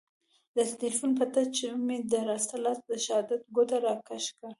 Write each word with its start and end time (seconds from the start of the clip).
د 0.55 0.57
تیلیفون 0.79 1.11
په 1.19 1.25
ټچ 1.33 1.55
مې 1.85 1.97
د 2.11 2.13
راسته 2.29 2.55
لاس 2.65 2.77
د 2.89 2.91
شهادت 3.05 3.41
ګوته 3.55 3.77
را 3.85 3.93
کش 4.07 4.25
کړه. 4.37 4.49